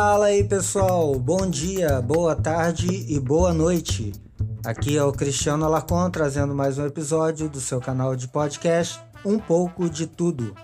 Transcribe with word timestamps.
Fala 0.00 0.26
aí 0.26 0.44
pessoal, 0.44 1.12
bom 1.18 1.50
dia, 1.50 2.00
boa 2.00 2.36
tarde 2.36 2.86
e 3.12 3.18
boa 3.18 3.52
noite. 3.52 4.12
Aqui 4.64 4.96
é 4.96 5.02
o 5.02 5.10
Cristiano 5.10 5.64
Alarcon 5.64 6.08
trazendo 6.08 6.54
mais 6.54 6.78
um 6.78 6.86
episódio 6.86 7.48
do 7.48 7.60
seu 7.60 7.80
canal 7.80 8.14
de 8.14 8.28
podcast 8.28 9.00
Um 9.24 9.40
pouco 9.40 9.90
de 9.90 10.06
Tudo. 10.06 10.54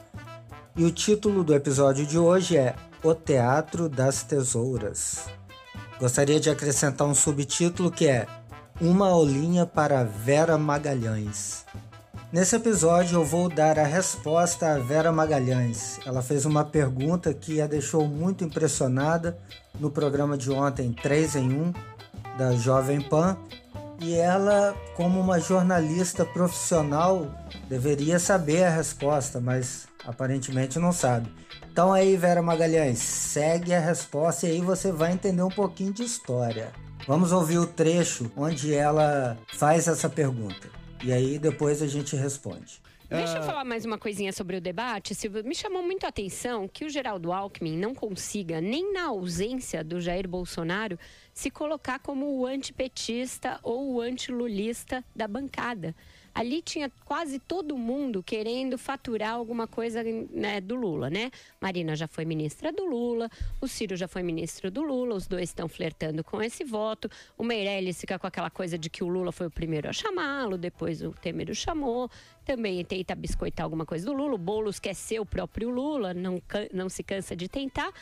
E 0.76 0.84
o 0.84 0.90
título 0.92 1.42
do 1.42 1.52
episódio 1.52 2.06
de 2.06 2.16
hoje 2.16 2.56
é 2.56 2.76
O 3.02 3.12
Teatro 3.12 3.88
das 3.88 4.22
Tesouras. 4.22 5.24
Gostaria 5.98 6.38
de 6.38 6.48
acrescentar 6.48 7.04
um 7.04 7.14
subtítulo 7.14 7.90
que 7.90 8.06
é 8.06 8.28
Uma 8.80 9.08
aulinha 9.08 9.66
para 9.66 10.04
Vera 10.04 10.56
Magalhães. 10.56 11.64
Nesse 12.32 12.56
episódio 12.56 13.20
eu 13.20 13.24
vou 13.24 13.48
dar 13.48 13.78
a 13.78 13.84
resposta 13.84 14.74
a 14.74 14.78
Vera 14.78 15.12
Magalhães. 15.12 16.00
Ela 16.04 16.20
fez 16.20 16.44
uma 16.44 16.64
pergunta 16.64 17.32
que 17.32 17.60
a 17.60 17.66
deixou 17.66 18.08
muito 18.08 18.42
impressionada 18.42 19.38
no 19.78 19.90
programa 19.90 20.36
de 20.36 20.50
ontem 20.50 20.92
3 20.92 21.36
em 21.36 21.52
1 21.52 21.72
da 22.36 22.52
Jovem 22.56 23.00
Pan. 23.00 23.36
E 24.00 24.14
ela, 24.14 24.74
como 24.96 25.20
uma 25.20 25.38
jornalista 25.38 26.24
profissional, 26.24 27.30
deveria 27.68 28.18
saber 28.18 28.64
a 28.64 28.70
resposta, 28.70 29.40
mas 29.40 29.86
aparentemente 30.04 30.78
não 30.78 30.92
sabe. 30.92 31.32
Então 31.70 31.92
aí, 31.92 32.16
Vera 32.16 32.42
Magalhães, 32.42 32.98
segue 32.98 33.72
a 33.72 33.80
resposta 33.80 34.46
e 34.46 34.50
aí 34.50 34.60
você 34.60 34.90
vai 34.90 35.12
entender 35.12 35.42
um 35.42 35.48
pouquinho 35.48 35.92
de 35.92 36.02
história. 36.02 36.72
Vamos 37.06 37.32
ouvir 37.32 37.58
o 37.58 37.66
trecho 37.66 38.30
onde 38.36 38.74
ela 38.74 39.38
faz 39.56 39.86
essa 39.86 40.08
pergunta. 40.08 40.83
E 41.04 41.12
aí 41.12 41.38
depois 41.38 41.82
a 41.82 41.86
gente 41.86 42.16
responde. 42.16 42.80
Deixa 43.10 43.36
eu 43.36 43.42
falar 43.42 43.62
mais 43.62 43.84
uma 43.84 43.98
coisinha 43.98 44.32
sobre 44.32 44.56
o 44.56 44.60
debate, 44.60 45.14
Silvio. 45.14 45.44
Me 45.44 45.54
chamou 45.54 45.82
muito 45.82 46.04
a 46.04 46.08
atenção 46.08 46.66
que 46.66 46.84
o 46.84 46.88
Geraldo 46.88 47.30
Alckmin 47.30 47.76
não 47.76 47.94
consiga, 47.94 48.58
nem 48.60 48.92
na 48.92 49.08
ausência 49.08 49.84
do 49.84 50.00
Jair 50.00 50.26
Bolsonaro, 50.26 50.98
se 51.34 51.50
colocar 51.50 51.98
como 51.98 52.38
o 52.38 52.46
antipetista 52.46 53.58
ou 53.62 53.94
o 53.94 54.00
antilulista 54.00 55.04
da 55.14 55.28
bancada 55.28 55.94
ali 56.34 56.60
tinha 56.60 56.90
quase 57.04 57.38
todo 57.38 57.78
mundo 57.78 58.22
querendo 58.22 58.76
faturar 58.76 59.34
alguma 59.34 59.68
coisa 59.68 60.02
né, 60.02 60.60
do 60.60 60.74
Lula, 60.74 61.08
né? 61.08 61.30
Marina 61.60 61.94
já 61.94 62.08
foi 62.08 62.24
ministra 62.24 62.72
do 62.72 62.84
Lula, 62.84 63.30
o 63.60 63.68
Ciro 63.68 63.96
já 63.96 64.08
foi 64.08 64.22
ministro 64.22 64.70
do 64.70 64.82
Lula, 64.82 65.14
os 65.14 65.28
dois 65.28 65.50
estão 65.50 65.68
flertando 65.68 66.24
com 66.24 66.42
esse 66.42 66.64
voto. 66.64 67.08
O 67.38 67.44
Meirelles 67.44 68.00
fica 68.00 68.18
com 68.18 68.26
aquela 68.26 68.50
coisa 68.50 68.76
de 68.76 68.90
que 68.90 69.04
o 69.04 69.08
Lula 69.08 69.30
foi 69.30 69.46
o 69.46 69.50
primeiro 69.50 69.88
a 69.88 69.92
chamá-lo, 69.92 70.58
depois 70.58 71.00
o 71.02 71.12
Temer 71.12 71.50
o 71.50 71.54
chamou. 71.54 72.10
Também 72.44 72.84
tenta 72.84 73.14
biscoitar 73.14 73.64
alguma 73.64 73.86
coisa 73.86 74.04
do 74.04 74.12
Lula. 74.12 74.34
O 74.34 74.38
Boulos 74.38 74.80
quer 74.80 74.94
ser 74.94 75.20
o 75.20 75.24
próprio 75.24 75.70
Lula, 75.70 76.12
não, 76.12 76.42
não 76.72 76.88
se 76.88 77.04
cansa 77.04 77.36
de 77.36 77.48
tentar. 77.48 77.92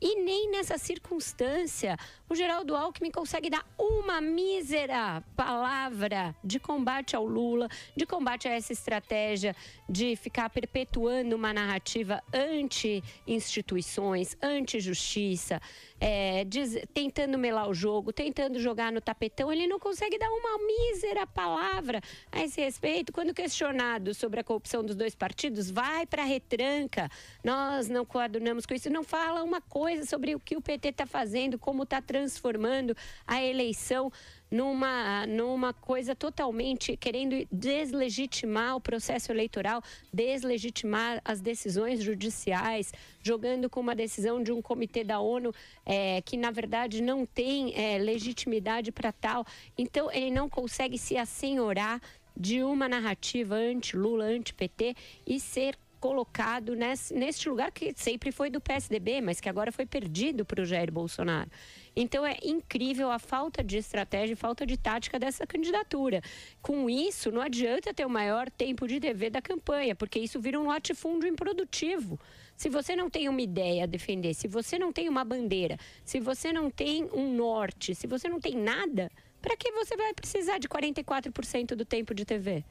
E 0.00 0.22
nem 0.22 0.50
nessa 0.50 0.76
circunstância 0.76 1.96
o 2.28 2.34
Geraldo 2.34 2.76
Alckmin 2.76 3.10
consegue 3.10 3.48
dar 3.48 3.64
uma 3.78 4.20
mísera 4.20 5.22
palavra 5.34 6.36
de 6.44 6.58
combate 6.58 7.16
ao 7.16 7.24
Lula, 7.24 7.68
de 7.96 8.04
combate 8.04 8.48
a 8.48 8.52
essa 8.52 8.72
estratégia 8.72 9.56
de 9.88 10.16
ficar 10.16 10.50
perpetuando 10.50 11.36
uma 11.36 11.52
narrativa 11.52 12.22
anti-instituições, 12.34 14.36
anti-justiça, 14.42 15.62
é, 15.98 16.44
tentando 16.92 17.38
melar 17.38 17.68
o 17.68 17.74
jogo, 17.74 18.12
tentando 18.12 18.58
jogar 18.58 18.92
no 18.92 19.00
tapetão. 19.00 19.52
Ele 19.52 19.66
não 19.66 19.78
consegue 19.78 20.18
dar 20.18 20.28
uma 20.28 20.58
mísera 20.58 21.26
palavra 21.26 22.02
a 22.30 22.42
esse 22.42 22.60
respeito. 22.60 23.12
Quando 23.12 23.32
questionado 23.32 24.12
sobre 24.12 24.40
a 24.40 24.44
corrupção 24.44 24.84
dos 24.84 24.96
dois 24.96 25.14
partidos, 25.14 25.70
vai 25.70 26.04
para 26.04 26.24
retranca. 26.24 27.08
Nós 27.42 27.88
não 27.88 28.04
coadunamos 28.04 28.66
com 28.66 28.74
isso. 28.74 28.90
Não 28.90 29.04
fala 29.04 29.42
uma 29.42 29.60
coisa 29.60 29.85
sobre 30.06 30.34
o 30.34 30.40
que 30.40 30.56
o 30.56 30.60
PT 30.60 30.88
está 30.88 31.06
fazendo, 31.06 31.58
como 31.58 31.82
está 31.82 32.00
transformando 32.00 32.96
a 33.26 33.42
eleição 33.42 34.10
numa, 34.50 35.26
numa 35.26 35.72
coisa 35.72 36.14
totalmente 36.14 36.96
querendo 36.96 37.46
deslegitimar 37.50 38.76
o 38.76 38.80
processo 38.80 39.32
eleitoral, 39.32 39.82
deslegitimar 40.12 41.20
as 41.24 41.40
decisões 41.40 42.02
judiciais, 42.02 42.92
jogando 43.22 43.68
com 43.68 43.80
uma 43.80 43.94
decisão 43.94 44.42
de 44.42 44.52
um 44.52 44.62
comitê 44.62 45.02
da 45.02 45.20
ONU 45.20 45.52
é, 45.84 46.22
que, 46.22 46.36
na 46.36 46.50
verdade, 46.50 47.02
não 47.02 47.26
tem 47.26 47.74
é, 47.74 47.98
legitimidade 47.98 48.92
para 48.92 49.12
tal. 49.12 49.44
Então, 49.76 50.10
ele 50.12 50.30
não 50.30 50.48
consegue 50.48 50.98
se 50.98 51.16
assenhorar 51.16 52.00
de 52.36 52.62
uma 52.62 52.88
narrativa 52.88 53.54
anti-Lula, 53.54 54.24
anti-PT 54.24 54.94
e 55.26 55.40
ser 55.40 55.76
colocado 56.06 56.76
nesse, 56.76 57.12
neste 57.12 57.48
lugar 57.48 57.72
que 57.72 57.92
sempre 57.96 58.30
foi 58.30 58.48
do 58.48 58.60
PSDB, 58.60 59.20
mas 59.20 59.40
que 59.40 59.48
agora 59.48 59.72
foi 59.72 59.84
perdido 59.84 60.44
para 60.44 60.62
o 60.62 60.64
Jair 60.64 60.92
Bolsonaro. 60.92 61.50
Então 61.96 62.24
é 62.24 62.36
incrível 62.44 63.10
a 63.10 63.18
falta 63.18 63.60
de 63.64 63.76
estratégia, 63.76 64.36
falta 64.36 64.64
de 64.64 64.76
tática 64.76 65.18
dessa 65.18 65.44
candidatura. 65.44 66.22
Com 66.62 66.88
isso, 66.88 67.32
não 67.32 67.42
adianta 67.42 67.92
ter 67.92 68.06
o 68.06 68.10
maior 68.10 68.48
tempo 68.48 68.86
de 68.86 69.00
TV 69.00 69.30
da 69.30 69.42
campanha, 69.42 69.96
porque 69.96 70.20
isso 70.20 70.38
vira 70.38 70.60
um 70.60 70.68
latifúndio 70.68 71.28
improdutivo. 71.28 72.20
Se 72.56 72.68
você 72.68 72.94
não 72.94 73.10
tem 73.10 73.28
uma 73.28 73.42
ideia 73.42 73.82
a 73.82 73.86
defender, 73.86 74.32
se 74.32 74.46
você 74.46 74.78
não 74.78 74.92
tem 74.92 75.08
uma 75.08 75.24
bandeira, 75.24 75.76
se 76.04 76.20
você 76.20 76.52
não 76.52 76.70
tem 76.70 77.10
um 77.12 77.34
norte, 77.34 77.96
se 77.96 78.06
você 78.06 78.28
não 78.28 78.38
tem 78.38 78.54
nada, 78.54 79.10
para 79.42 79.56
que 79.56 79.72
você 79.72 79.96
vai 79.96 80.14
precisar 80.14 80.58
de 80.58 80.68
44% 80.68 81.74
do 81.74 81.84
tempo 81.84 82.14
de 82.14 82.24
TV? 82.24 82.64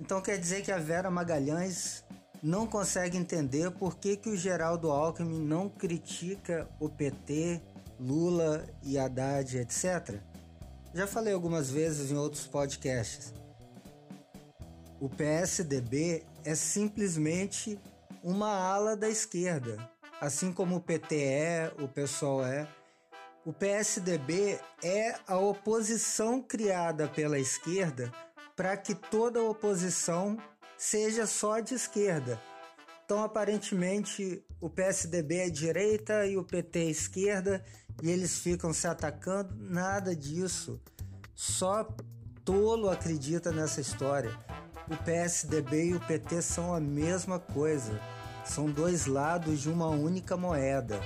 Então 0.00 0.22
quer 0.22 0.38
dizer 0.38 0.62
que 0.62 0.72
a 0.72 0.78
Vera 0.78 1.10
Magalhães 1.10 2.02
não 2.42 2.66
consegue 2.66 3.16
entender 3.16 3.70
por 3.72 3.96
que, 3.96 4.16
que 4.16 4.30
o 4.30 4.36
Geraldo 4.36 4.90
Alckmin 4.90 5.40
não 5.40 5.68
critica 5.68 6.68
o 6.78 6.88
PT, 6.88 7.60
Lula 7.98 8.64
e 8.82 8.98
Haddad, 8.98 9.58
etc. 9.58 10.18
Já 10.94 11.06
falei 11.06 11.34
algumas 11.34 11.70
vezes 11.70 12.10
em 12.10 12.16
outros 12.16 12.46
podcasts. 12.46 13.34
O 14.98 15.08
PSDB 15.08 16.24
é 16.44 16.54
simplesmente 16.54 17.78
uma 18.22 18.50
ala 18.50 18.96
da 18.96 19.08
esquerda, 19.08 19.78
assim 20.20 20.52
como 20.52 20.76
o 20.76 20.80
PT 20.80 21.16
é, 21.16 21.72
o 21.78 21.88
PSOL 21.88 22.44
é. 22.44 22.66
O 23.44 23.52
PSDB 23.52 24.58
é 24.82 25.14
a 25.26 25.38
oposição 25.38 26.42
criada 26.42 27.08
pela 27.08 27.38
esquerda 27.38 28.12
para 28.54 28.76
que 28.76 28.94
toda 28.94 29.42
oposição 29.42 30.36
seja 30.80 31.26
só 31.26 31.60
de 31.60 31.74
esquerda. 31.74 32.40
Então, 33.04 33.22
aparentemente, 33.22 34.42
o 34.58 34.70
PSDB 34.70 35.36
é 35.36 35.50
direita 35.50 36.26
e 36.26 36.38
o 36.38 36.42
PT 36.42 36.78
é 36.78 36.84
esquerda 36.84 37.62
e 38.02 38.10
eles 38.10 38.38
ficam 38.38 38.72
se 38.72 38.86
atacando. 38.86 39.54
Nada 39.58 40.16
disso. 40.16 40.80
Só 41.34 41.86
tolo 42.46 42.88
acredita 42.88 43.52
nessa 43.52 43.82
história. 43.82 44.34
O 44.90 44.96
PSDB 44.96 45.90
e 45.90 45.94
o 45.94 46.00
PT 46.00 46.40
são 46.40 46.74
a 46.74 46.80
mesma 46.80 47.38
coisa. 47.38 48.00
São 48.42 48.70
dois 48.70 49.04
lados 49.04 49.60
de 49.60 49.68
uma 49.68 49.88
única 49.88 50.34
moeda. 50.34 50.98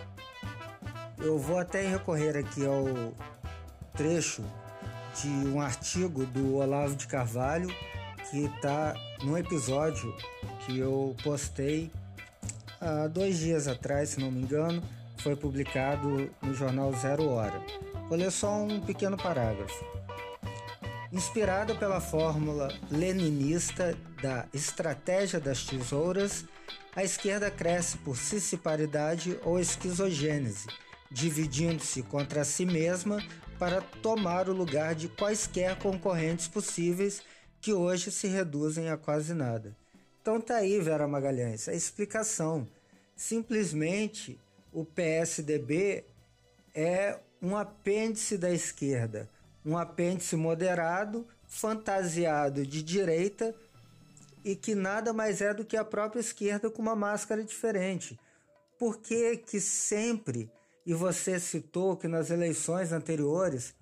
Eu 1.18 1.36
vou 1.36 1.58
até 1.58 1.84
recorrer 1.84 2.36
aqui 2.36 2.64
ao 2.64 3.12
trecho 3.92 4.44
de 5.20 5.28
um 5.48 5.60
artigo 5.60 6.24
do 6.26 6.58
Olavo 6.58 6.94
de 6.94 7.08
Carvalho 7.08 7.74
que 8.30 8.44
está 8.44 8.94
num 9.24 9.38
episódio 9.38 10.14
que 10.64 10.78
eu 10.78 11.16
postei 11.22 11.90
há 12.80 13.06
dois 13.06 13.38
dias 13.38 13.66
atrás, 13.66 14.10
se 14.10 14.20
não 14.20 14.30
me 14.30 14.42
engano, 14.42 14.82
foi 15.18 15.34
publicado 15.34 16.30
no 16.42 16.54
jornal 16.54 16.92
Zero 16.92 17.28
Hora. 17.28 17.60
Vou 18.08 18.18
ler 18.18 18.30
só 18.30 18.62
um 18.62 18.80
pequeno 18.80 19.16
parágrafo. 19.16 19.84
Inspirada 21.10 21.74
pela 21.74 22.00
fórmula 22.00 22.68
leninista 22.90 23.96
da 24.20 24.46
estratégia 24.52 25.40
das 25.40 25.64
tesouras, 25.64 26.44
a 26.94 27.02
esquerda 27.02 27.50
cresce 27.50 27.96
por 27.98 28.16
cissiparidade 28.16 29.38
ou 29.42 29.58
esquizogênese, 29.58 30.66
dividindo-se 31.10 32.02
contra 32.02 32.44
si 32.44 32.66
mesma 32.66 33.22
para 33.58 33.80
tomar 33.80 34.48
o 34.48 34.52
lugar 34.52 34.94
de 34.94 35.08
quaisquer 35.08 35.76
concorrentes 35.76 36.48
possíveis 36.48 37.22
que 37.64 37.72
hoje 37.72 38.12
se 38.12 38.26
reduzem 38.26 38.90
a 38.90 38.96
quase 38.98 39.32
nada. 39.32 39.74
Então 40.20 40.38
tá 40.38 40.56
aí, 40.56 40.78
Vera 40.80 41.08
Magalhães, 41.08 41.66
a 41.66 41.72
explicação. 41.72 42.68
Simplesmente 43.16 44.38
o 44.70 44.84
PSDB 44.84 46.04
é 46.74 47.18
um 47.40 47.56
apêndice 47.56 48.36
da 48.36 48.50
esquerda, 48.50 49.30
um 49.64 49.78
apêndice 49.78 50.36
moderado, 50.36 51.26
fantasiado 51.46 52.66
de 52.66 52.82
direita 52.82 53.54
e 54.44 54.54
que 54.54 54.74
nada 54.74 55.14
mais 55.14 55.40
é 55.40 55.54
do 55.54 55.64
que 55.64 55.78
a 55.78 55.84
própria 55.86 56.20
esquerda 56.20 56.68
com 56.68 56.82
uma 56.82 56.94
máscara 56.94 57.42
diferente. 57.42 58.20
Por 58.78 58.98
que 58.98 59.38
que 59.38 59.58
sempre, 59.58 60.50
e 60.84 60.92
você 60.92 61.40
citou 61.40 61.96
que 61.96 62.08
nas 62.08 62.28
eleições 62.28 62.92
anteriores, 62.92 63.74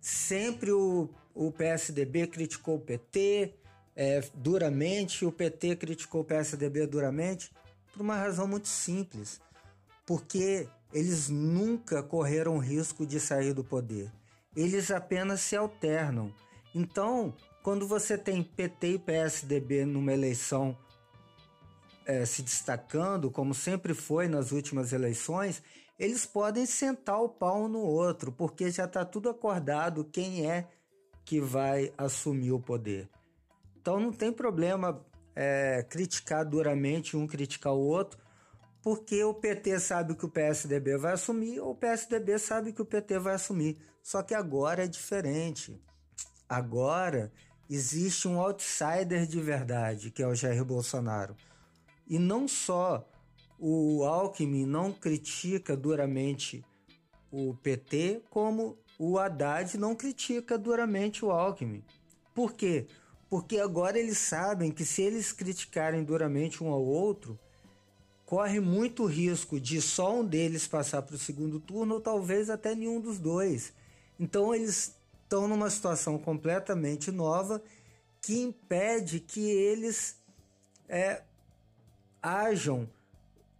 sempre 0.00 0.70
o 0.70 1.08
o 1.34 1.50
PSDB 1.50 2.26
criticou 2.26 2.76
o 2.76 2.80
PT 2.80 3.54
é, 3.96 4.22
duramente, 4.34 5.24
o 5.24 5.32
PT 5.32 5.76
criticou 5.76 6.22
o 6.22 6.24
PSDB 6.24 6.86
duramente, 6.86 7.50
por 7.92 8.02
uma 8.02 8.16
razão 8.16 8.46
muito 8.46 8.68
simples. 8.68 9.40
Porque 10.06 10.68
eles 10.92 11.28
nunca 11.28 12.02
correram 12.02 12.58
risco 12.58 13.06
de 13.06 13.18
sair 13.18 13.52
do 13.52 13.64
poder. 13.64 14.12
Eles 14.56 14.90
apenas 14.90 15.40
se 15.40 15.56
alternam. 15.56 16.32
Então, 16.74 17.34
quando 17.62 17.88
você 17.88 18.16
tem 18.16 18.42
PT 18.42 18.88
e 18.92 18.98
PSDB 18.98 19.84
numa 19.84 20.12
eleição 20.12 20.76
é, 22.06 22.24
se 22.24 22.42
destacando, 22.42 23.30
como 23.30 23.54
sempre 23.54 23.94
foi 23.94 24.28
nas 24.28 24.52
últimas 24.52 24.92
eleições, 24.92 25.62
eles 25.98 26.26
podem 26.26 26.66
sentar 26.66 27.20
o 27.20 27.28
pau 27.28 27.68
no 27.68 27.80
outro, 27.80 28.30
porque 28.30 28.70
já 28.70 28.84
está 28.84 29.04
tudo 29.04 29.30
acordado 29.30 30.04
quem 30.04 30.48
é 30.50 30.68
que 31.24 31.40
vai 31.40 31.92
assumir 31.96 32.52
o 32.52 32.60
poder. 32.60 33.08
Então 33.80 33.98
não 33.98 34.12
tem 34.12 34.32
problema 34.32 35.04
é, 35.34 35.82
criticar 35.88 36.44
duramente 36.44 37.16
um 37.16 37.26
criticar 37.26 37.72
o 37.72 37.80
outro, 37.80 38.18
porque 38.82 39.24
o 39.24 39.32
PT 39.32 39.80
sabe 39.80 40.14
que 40.14 40.26
o 40.26 40.28
PSDB 40.28 40.98
vai 40.98 41.14
assumir, 41.14 41.58
ou 41.58 41.70
o 41.70 41.74
PSDB 41.74 42.38
sabe 42.38 42.72
que 42.72 42.82
o 42.82 42.86
PT 42.86 43.18
vai 43.18 43.34
assumir. 43.34 43.78
Só 44.02 44.22
que 44.22 44.34
agora 44.34 44.84
é 44.84 44.86
diferente. 44.86 45.80
Agora 46.46 47.32
existe 47.68 48.28
um 48.28 48.38
outsider 48.38 49.26
de 49.26 49.40
verdade, 49.40 50.10
que 50.10 50.22
é 50.22 50.26
o 50.26 50.34
Jair 50.34 50.64
Bolsonaro. 50.64 51.34
E 52.06 52.18
não 52.18 52.46
só 52.46 53.08
o 53.58 54.04
Alckmin 54.04 54.66
não 54.66 54.92
critica 54.92 55.74
duramente 55.74 56.62
o 57.30 57.54
PT, 57.54 58.22
como 58.28 58.78
o 58.98 59.18
Haddad 59.18 59.76
não 59.78 59.94
critica 59.94 60.56
duramente 60.56 61.24
o 61.24 61.30
Alckmin. 61.30 61.82
Por 62.34 62.52
quê? 62.52 62.86
Porque 63.28 63.58
agora 63.58 63.98
eles 63.98 64.18
sabem 64.18 64.70
que 64.70 64.84
se 64.84 65.02
eles 65.02 65.32
criticarem 65.32 66.04
duramente 66.04 66.62
um 66.62 66.68
ao 66.68 66.84
outro, 66.84 67.38
corre 68.24 68.60
muito 68.60 69.04
risco 69.04 69.60
de 69.60 69.80
só 69.82 70.20
um 70.20 70.24
deles 70.24 70.66
passar 70.66 71.02
para 71.02 71.16
o 71.16 71.18
segundo 71.18 71.60
turno 71.60 71.94
ou 71.94 72.00
talvez 72.00 72.48
até 72.50 72.74
nenhum 72.74 73.00
dos 73.00 73.18
dois. 73.18 73.72
Então 74.18 74.54
eles 74.54 74.96
estão 75.22 75.48
numa 75.48 75.68
situação 75.70 76.18
completamente 76.18 77.10
nova 77.10 77.62
que 78.20 78.40
impede 78.40 79.20
que 79.20 79.40
eles 79.50 80.16
é, 80.88 81.22
ajam 82.22 82.88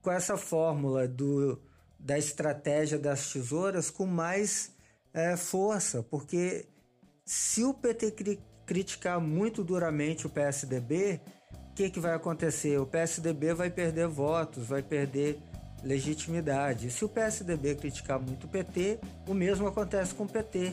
com 0.00 0.10
essa 0.10 0.36
fórmula 0.36 1.06
do, 1.08 1.60
da 1.98 2.18
estratégia 2.18 2.98
das 2.98 3.32
tesouras 3.32 3.90
com 3.90 4.06
mais 4.06 4.73
é, 5.14 5.36
força, 5.36 6.02
porque 6.02 6.66
se 7.24 7.62
o 7.62 7.72
PT 7.72 8.10
cri 8.10 8.40
criticar 8.66 9.20
muito 9.20 9.62
duramente 9.62 10.26
o 10.26 10.30
PSDB, 10.30 11.20
o 11.70 11.74
que, 11.74 11.90
que 11.90 12.00
vai 12.00 12.14
acontecer? 12.14 12.78
O 12.80 12.86
PSDB 12.86 13.54
vai 13.54 13.70
perder 13.70 14.08
votos, 14.08 14.66
vai 14.66 14.82
perder 14.82 15.38
legitimidade. 15.82 16.90
Se 16.90 17.04
o 17.04 17.08
PSDB 17.08 17.74
criticar 17.74 18.18
muito 18.18 18.46
o 18.46 18.48
PT, 18.48 18.98
o 19.28 19.34
mesmo 19.34 19.66
acontece 19.66 20.14
com 20.14 20.24
o 20.24 20.28
PT, 20.28 20.72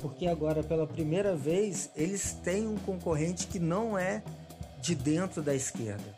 porque 0.00 0.26
agora 0.26 0.62
pela 0.62 0.86
primeira 0.86 1.36
vez 1.36 1.90
eles 1.94 2.32
têm 2.32 2.66
um 2.66 2.76
concorrente 2.76 3.46
que 3.46 3.58
não 3.58 3.98
é 3.98 4.22
de 4.80 4.94
dentro 4.94 5.42
da 5.42 5.54
esquerda. 5.54 6.16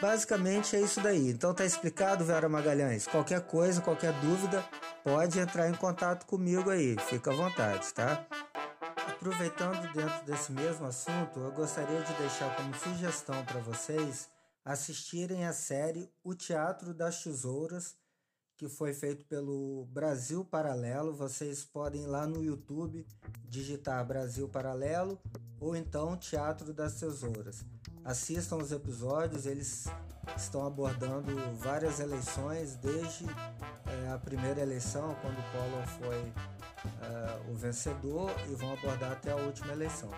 Basicamente 0.00 0.76
é 0.76 0.80
isso 0.80 1.00
daí. 1.00 1.30
Então 1.30 1.54
tá 1.54 1.64
explicado, 1.64 2.24
Vera 2.24 2.48
Magalhães. 2.48 3.06
Qualquer 3.06 3.40
coisa, 3.40 3.80
qualquer 3.80 4.12
dúvida, 4.20 4.62
pode 5.06 5.38
entrar 5.38 5.70
em 5.70 5.74
contato 5.74 6.26
comigo 6.26 6.68
aí. 6.68 6.96
Fica 6.98 7.30
à 7.30 7.36
vontade, 7.36 7.94
tá? 7.94 8.26
Aproveitando 9.08 9.80
dentro 9.92 10.24
desse 10.26 10.50
mesmo 10.50 10.84
assunto, 10.84 11.38
eu 11.38 11.52
gostaria 11.52 12.02
de 12.02 12.12
deixar 12.14 12.56
como 12.56 12.74
sugestão 12.74 13.44
para 13.44 13.60
vocês 13.60 14.28
assistirem 14.64 15.46
a 15.46 15.52
série 15.52 16.10
O 16.24 16.34
Teatro 16.34 16.92
das 16.92 17.22
Tesouras, 17.22 17.94
que 18.56 18.68
foi 18.68 18.92
feito 18.92 19.24
pelo 19.26 19.86
Brasil 19.92 20.44
Paralelo. 20.44 21.14
Vocês 21.14 21.64
podem 21.64 22.02
ir 22.02 22.08
lá 22.08 22.26
no 22.26 22.42
YouTube 22.42 23.06
digitar 23.44 24.04
Brasil 24.04 24.48
Paralelo 24.48 25.20
ou 25.60 25.76
então 25.76 26.16
Teatro 26.16 26.74
das 26.74 26.98
Tesouras 26.98 27.64
assistam 28.06 28.58
os 28.58 28.70
episódios, 28.70 29.46
eles 29.46 29.86
estão 30.36 30.64
abordando 30.64 31.32
várias 31.56 31.98
eleições, 31.98 32.76
desde 32.76 33.26
primeira 34.18 34.60
eleição, 34.60 35.16
quando 35.20 35.36
Collor 35.52 35.86
foi 35.86 36.32
é, 37.02 37.50
o 37.50 37.54
vencedor, 37.54 38.30
e 38.48 38.54
vão 38.54 38.72
abordar 38.72 39.12
até 39.12 39.32
a 39.32 39.36
última 39.36 39.72
eleição. 39.72 40.10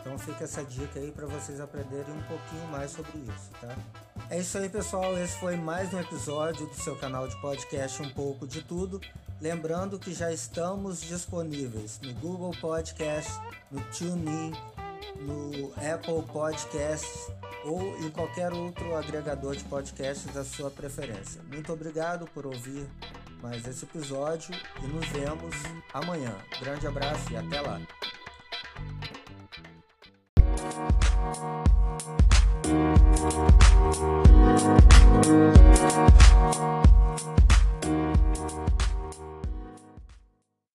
Então 0.00 0.18
fica 0.18 0.44
essa 0.44 0.64
dica 0.64 0.98
aí 0.98 1.10
para 1.10 1.26
vocês 1.26 1.60
aprenderem 1.60 2.14
um 2.14 2.22
pouquinho 2.22 2.66
mais 2.68 2.92
sobre 2.92 3.18
isso, 3.18 3.50
tá? 3.60 3.74
É 4.30 4.38
isso 4.38 4.56
aí, 4.58 4.68
pessoal. 4.68 5.18
Esse 5.18 5.38
foi 5.38 5.56
mais 5.56 5.92
um 5.92 6.00
episódio 6.00 6.66
do 6.66 6.74
seu 6.74 6.96
canal 6.96 7.26
de 7.28 7.40
podcast 7.40 8.02
Um 8.02 8.10
pouco 8.10 8.46
de 8.46 8.62
tudo. 8.62 9.00
Lembrando 9.40 9.98
que 9.98 10.12
já 10.12 10.32
estamos 10.32 11.00
disponíveis 11.00 12.00
no 12.02 12.12
Google 12.14 12.52
Podcast, 12.60 13.32
no 13.70 13.80
TuneIn, 13.92 14.52
no 15.16 15.72
Apple 15.74 16.22
Podcasts 16.32 17.30
ou 17.64 17.98
em 17.98 18.10
qualquer 18.10 18.52
outro 18.52 18.96
agregador 18.96 19.56
de 19.56 19.64
podcasts 19.64 20.32
da 20.32 20.44
sua 20.44 20.70
preferência. 20.70 21.42
Muito 21.42 21.72
obrigado 21.72 22.26
por 22.28 22.46
ouvir 22.46 22.86
mais 23.42 23.66
esse 23.66 23.84
episódio 23.84 24.54
e 24.82 24.86
nos 24.86 25.06
vemos 25.08 25.54
amanhã. 25.92 26.34
Grande 26.60 26.86
abraço 26.86 27.32
e 27.32 27.36
até 27.36 27.60
lá. 27.60 27.80